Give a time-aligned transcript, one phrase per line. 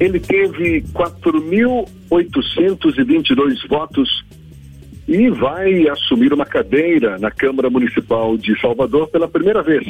[0.00, 4.24] Ele teve 4.822 votos
[5.06, 9.86] e vai assumir uma cadeira na Câmara Municipal de Salvador pela primeira vez.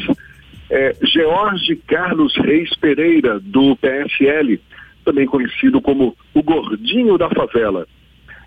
[0.70, 4.60] É George Carlos Reis Pereira, do PSL,
[5.04, 7.86] também conhecido como o Gordinho da Favela.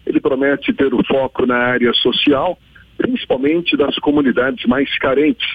[0.06, 2.58] Ele promete ter o foco na área social,
[2.98, 5.48] principalmente das comunidades mais carentes.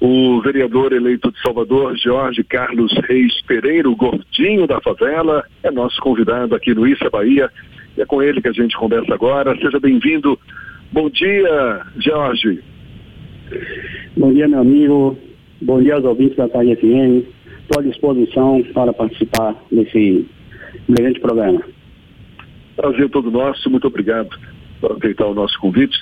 [0.00, 6.00] O vereador eleito de Salvador, Jorge Carlos Reis Pereira, o Gordinho da Favela, é nosso
[6.00, 7.50] convidado aqui no Issa Bahia.
[7.96, 9.56] É com ele que a gente conversa agora.
[9.56, 10.38] Seja bem-vindo.
[10.92, 12.60] Bom dia, Jorge.
[14.16, 15.18] Bom dia, meu amigo.
[15.62, 17.26] Bom dia aos ouvintes da Tarde FM.
[17.62, 20.26] Estou à disposição para participar desse
[20.88, 21.62] grande programa.
[22.76, 23.70] Prazer todo nosso.
[23.70, 24.28] Muito obrigado
[24.80, 25.98] por aceitar o nosso convite.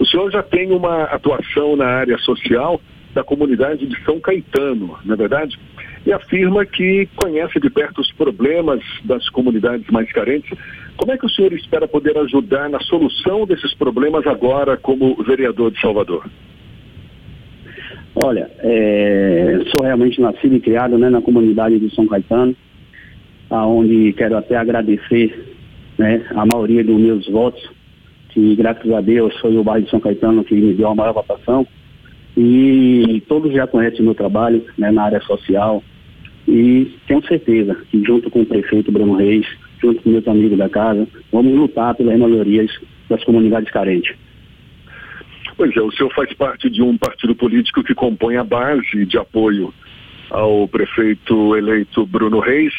[0.00, 2.80] O senhor já tem uma atuação na área social
[3.14, 5.58] da comunidade de São Caetano, não é verdade?
[6.06, 10.58] E afirma que conhece de perto os problemas das comunidades mais carentes.
[10.96, 15.70] Como é que o senhor espera poder ajudar na solução desses problemas agora como vereador
[15.70, 16.24] de Salvador?
[18.14, 22.56] Olha, é, sou realmente nascido e criado né, na comunidade de São Caetano,
[23.50, 25.56] aonde quero até agradecer
[25.98, 27.62] né, a maioria dos meus votos,
[28.30, 31.12] que graças a Deus foi o bairro de São Caetano que me deu a maior
[31.12, 31.66] votação.
[32.36, 35.82] E todos já conhecem o meu trabalho né, na área social.
[36.46, 39.46] E tenho certeza que junto com o prefeito Bruno Reis,
[39.80, 42.70] junto com meus amigos da casa, vamos lutar pelas melhorias
[43.08, 44.16] das comunidades carentes.
[45.56, 49.18] Pois é, o senhor faz parte de um partido político que compõe a base de
[49.18, 49.74] apoio
[50.30, 52.72] ao prefeito eleito Bruno Reis.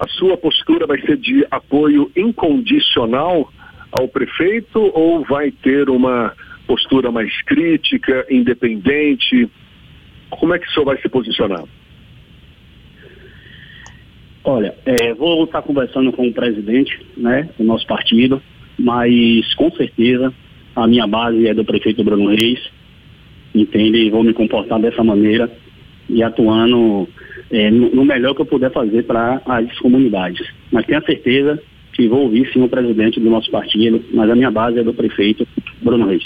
[0.00, 3.48] A sua postura vai ser de apoio incondicional
[3.92, 6.32] ao prefeito ou vai ter uma
[6.66, 9.48] postura mais crítica, independente?
[10.30, 11.64] Como é que o senhor vai se posicionar?
[14.44, 18.42] Olha, é, vou estar conversando com o presidente né, do nosso partido,
[18.78, 20.32] mas com certeza
[20.74, 22.58] a minha base é do prefeito Bruno Reis,
[23.54, 23.98] entende?
[23.98, 25.50] E vou me comportar dessa maneira
[26.08, 27.08] e atuando
[27.50, 30.44] é, no, no, melhor que eu puder fazer para as comunidades.
[30.72, 34.34] Mas tenho a certeza que vou ouvir sim o presidente do nosso partido, mas a
[34.34, 35.46] minha base é do prefeito
[35.82, 36.24] Bruno Reis.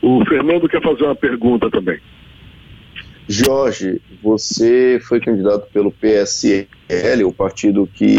[0.00, 1.98] O Fernando quer fazer uma pergunta também.
[3.28, 8.16] Jorge, você foi candidato pelo PSL, o partido que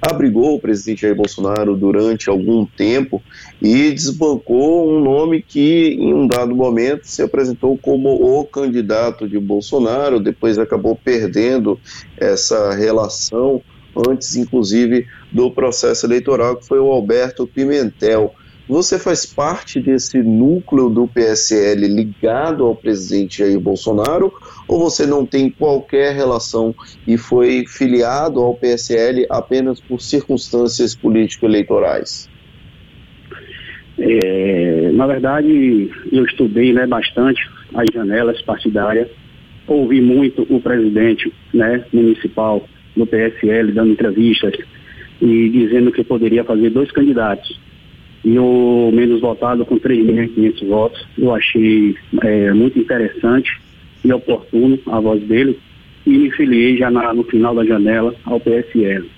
[0.00, 3.22] abrigou o presidente Jair Bolsonaro durante algum tempo
[3.60, 9.38] e desbancou um nome que, em um dado momento, se apresentou como o candidato de
[9.38, 11.78] Bolsonaro, depois acabou perdendo
[12.16, 13.62] essa relação,
[14.08, 18.34] antes, inclusive, do processo eleitoral, que foi o Alberto Pimentel.
[18.68, 24.32] Você faz parte desse núcleo do PSL ligado ao presidente Jair Bolsonaro
[24.68, 26.72] ou você não tem qualquer relação
[27.04, 32.30] e foi filiado ao PSL apenas por circunstâncias político-eleitorais?
[33.98, 37.42] É, na verdade, eu estudei né, bastante
[37.74, 39.08] as janelas partidárias,
[39.66, 42.64] ouvi muito o presidente né, municipal
[43.00, 44.54] do PSL dando entrevistas
[45.20, 47.58] e dizendo que poderia fazer dois candidatos
[48.24, 51.06] e o menos votado com 3.500 votos.
[51.18, 53.50] Eu achei é, muito interessante
[54.04, 55.58] e oportuno a voz dele
[56.06, 59.08] e me filiei já na, no final da janela ao PSL.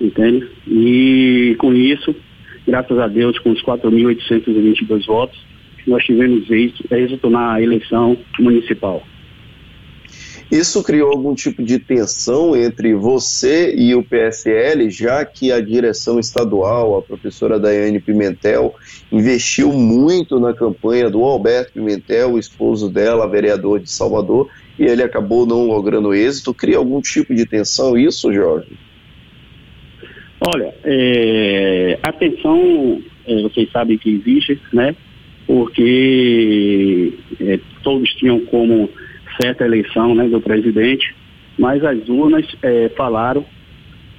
[0.00, 0.46] Entende?
[0.66, 2.14] E com isso,
[2.66, 5.38] graças a Deus, com os 4.822 votos,
[5.86, 9.02] nós tivemos êxito, êxito na eleição municipal.
[10.50, 16.18] Isso criou algum tipo de tensão entre você e o PSL, já que a direção
[16.18, 18.74] estadual, a professora Daiane Pimentel,
[19.12, 24.48] investiu muito na campanha do Alberto Pimentel, o esposo dela, vereador de Salvador,
[24.78, 26.54] e ele acabou não logrando êxito.
[26.54, 28.72] Cria algum tipo de tensão isso, Jorge?
[30.40, 34.96] Olha, é, a tensão, é, vocês sabem que existe, né?
[35.46, 38.88] Porque é, todos tinham como
[39.40, 41.14] certa eleição né, do presidente,
[41.58, 43.44] mas as urnas é, falaram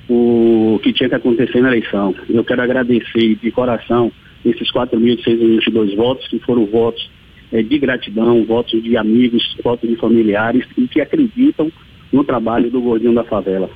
[0.09, 2.15] o que tinha que acontecer na eleição.
[2.27, 4.11] Eu quero agradecer de coração
[4.43, 7.09] esses 4.622 votos, que foram votos
[7.51, 11.71] é, de gratidão, votos de amigos, votos de familiares e que acreditam
[12.11, 13.69] no trabalho do Gordinho da Favela.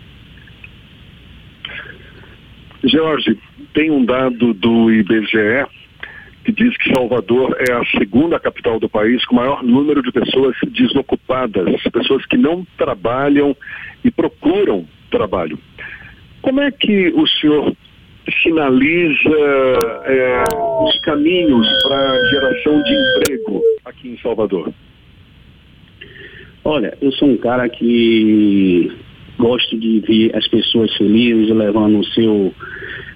[2.84, 3.38] Jorge,
[3.74, 5.66] tem um dado do IBGE
[6.44, 10.56] que diz que Salvador é a segunda capital do país com maior número de pessoas
[10.68, 13.56] desocupadas, pessoas que não trabalham
[14.04, 15.58] e procuram trabalho.
[16.42, 17.74] Como é que o senhor
[18.42, 19.38] sinaliza
[20.06, 20.44] é,
[20.84, 24.74] os caminhos para geração de emprego aqui em Salvador?
[26.66, 28.92] Olha, eu sou um cara que
[29.38, 32.54] gosto de ver as pessoas felizes, levando o seu,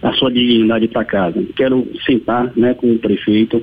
[0.07, 1.44] a sua dignidade para casa.
[1.56, 3.62] Quero sentar né, com o prefeito,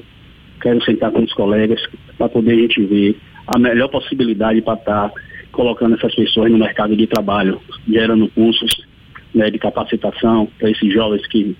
[0.60, 1.80] quero sentar com os colegas
[2.18, 5.14] para poder a gente ver a melhor possibilidade para estar tá
[5.52, 8.86] colocando essas pessoas no mercado de trabalho, gerando cursos
[9.34, 11.56] né, de capacitação para esses jovens que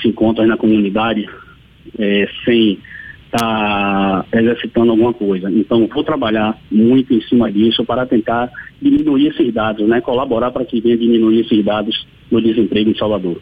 [0.00, 1.28] se encontram na comunidade
[1.96, 2.78] é, sem
[3.26, 5.48] estar tá exercitando alguma coisa.
[5.48, 8.50] Então, vou trabalhar muito em cima disso para tentar
[8.82, 13.40] diminuir esses dados, né, colaborar para que venha diminuir esses dados no desemprego em Salvador.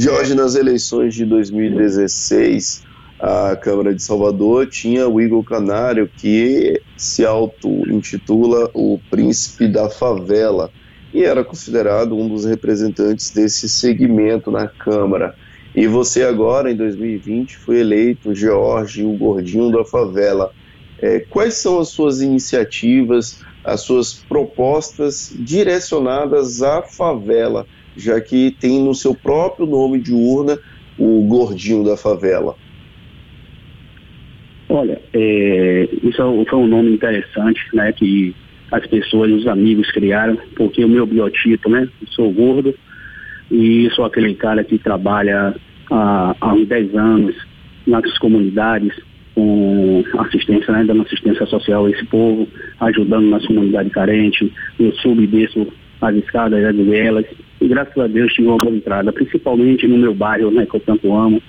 [0.00, 2.84] Jorge, nas eleições de 2016,
[3.18, 10.70] a Câmara de Salvador tinha o Igor Canário, que se auto-intitula o príncipe da favela
[11.12, 15.34] e era considerado um dos representantes desse segmento na Câmara.
[15.74, 20.52] E você agora, em 2020, foi eleito George, o gordinho da favela.
[21.02, 27.66] É, quais são as suas iniciativas, as suas propostas direcionadas à favela,
[27.98, 30.58] já que tem no seu próprio nome de urna
[30.98, 32.54] o gordinho da favela?
[34.68, 38.34] Olha, é, isso foi um nome interessante, né, que
[38.70, 42.74] as pessoas, os amigos criaram, porque o meu biotipo, né, sou gordo
[43.50, 45.54] e sou aquele cara que trabalha
[45.90, 47.34] há, há uns 10 anos
[47.86, 48.92] nas comunidades
[49.34, 52.46] com assistência, né, dando assistência social a esse povo,
[52.80, 55.66] ajudando nas comunidades carentes, eu subo desço
[56.00, 57.26] as escadas as vielas
[57.60, 60.80] e graças a Deus tive uma boa entrada, principalmente no meu bairro, né, que eu
[60.80, 61.42] tanto amo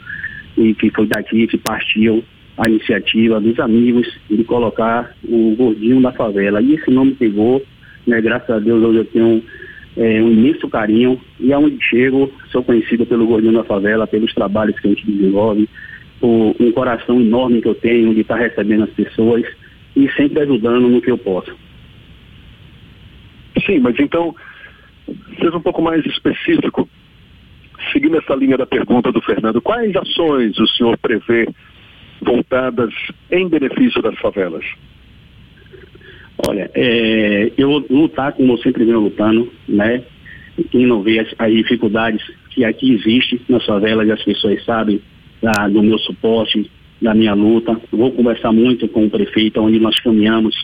[0.58, 2.24] e que foi daqui que partiu
[2.58, 6.62] a iniciativa dos amigos de colocar o gordinho da favela.
[6.62, 7.64] E esse nome pegou,
[8.06, 8.20] né?
[8.20, 9.44] Graças a Deus hoje eu tenho
[9.96, 14.78] é, um imenso carinho e aonde chego sou conhecido pelo gordinho da favela, pelos trabalhos
[14.78, 15.70] que a gente desenvolve,
[16.20, 19.46] por um coração enorme que eu tenho de estar recebendo as pessoas
[19.96, 21.56] e sempre ajudando no que eu posso.
[23.70, 24.36] Sim, mas então,
[25.40, 26.90] seja um pouco mais específico.
[27.94, 31.48] Seguindo essa linha da pergunta do Fernando, quais ações o senhor prevê
[32.20, 32.92] voltadas
[33.32, 34.66] em benefício das favelas?
[36.48, 40.04] Olha, é, eu vou lutar como eu sempre venho lutando, né?
[40.72, 45.00] Quem não vê as, as dificuldades que aqui existem nas favelas, as pessoas sabem
[45.42, 46.70] da, do meu suporte,
[47.02, 47.80] da minha luta.
[47.92, 50.56] Vou conversar muito com o prefeito, onde nós caminhamos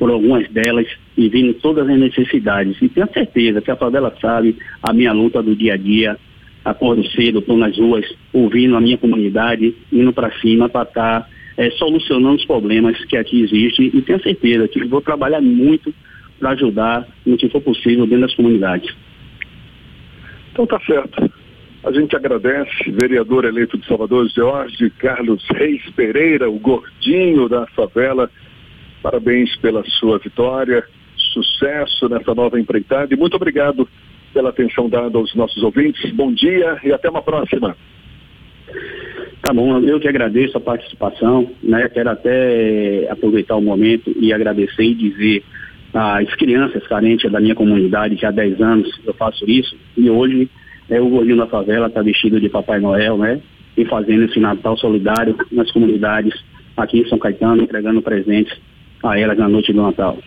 [0.00, 2.80] por algumas delas e vendo todas as necessidades.
[2.80, 6.16] E tenho certeza que a favela sabe a minha luta do dia a dia,
[6.64, 11.28] acordo cedo, estou nas ruas, ouvindo a minha comunidade, indo para cima para estar tá,
[11.58, 15.94] é, solucionando os problemas que aqui existem e tenho certeza que vou trabalhar muito
[16.38, 18.90] para ajudar no que for possível dentro das comunidades.
[20.50, 21.30] Então tá certo.
[21.84, 28.30] A gente agradece, vereador eleito de Salvador, Jorge Carlos Reis Pereira, o gordinho da favela.
[29.02, 30.84] Parabéns pela sua vitória,
[31.32, 33.88] sucesso nessa nova empreitada e muito obrigado
[34.32, 36.12] pela atenção dada aos nossos ouvintes.
[36.12, 37.76] Bom dia e até uma próxima.
[39.42, 41.88] Tá bom, eu que agradeço a participação, né?
[41.88, 45.42] Quero até aproveitar o momento e agradecer e dizer
[45.94, 50.48] às crianças carentes da minha comunidade, que há 10 anos eu faço isso, e hoje
[50.88, 53.40] é, o gordinho da favela está vestido de Papai Noel, né?
[53.76, 56.34] E fazendo esse Natal solidário nas comunidades
[56.76, 58.56] aqui em São Caetano, entregando presentes
[59.02, 60.18] a elas na noite do Natal.